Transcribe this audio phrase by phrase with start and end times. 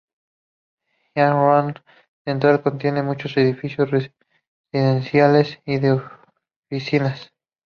[1.15, 1.75] Yan'an Road
[2.25, 6.01] Central contiene muchos edificios residenciales y de
[6.71, 7.31] oficinas.